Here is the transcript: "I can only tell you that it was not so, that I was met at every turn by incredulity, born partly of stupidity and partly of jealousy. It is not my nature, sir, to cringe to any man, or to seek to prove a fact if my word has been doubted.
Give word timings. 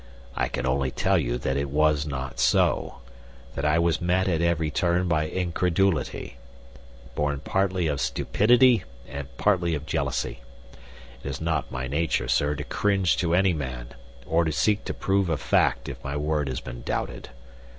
"I 0.35 0.47
can 0.47 0.65
only 0.65 0.89
tell 0.89 1.19
you 1.19 1.37
that 1.37 1.57
it 1.57 1.69
was 1.69 2.07
not 2.07 2.39
so, 2.39 3.01
that 3.53 3.63
I 3.65 3.77
was 3.77 4.01
met 4.01 4.27
at 4.27 4.41
every 4.41 4.71
turn 4.71 5.07
by 5.07 5.25
incredulity, 5.27 6.37
born 7.13 7.39
partly 7.41 7.85
of 7.85 8.01
stupidity 8.01 8.83
and 9.07 9.27
partly 9.37 9.75
of 9.75 9.85
jealousy. 9.85 10.39
It 11.23 11.29
is 11.29 11.39
not 11.39 11.71
my 11.71 11.85
nature, 11.85 12.27
sir, 12.27 12.55
to 12.55 12.63
cringe 12.63 13.15
to 13.17 13.35
any 13.35 13.53
man, 13.53 13.89
or 14.25 14.43
to 14.43 14.51
seek 14.51 14.85
to 14.85 14.95
prove 14.95 15.29
a 15.29 15.37
fact 15.37 15.87
if 15.87 16.03
my 16.03 16.17
word 16.17 16.47
has 16.49 16.61
been 16.61 16.81
doubted. 16.81 17.29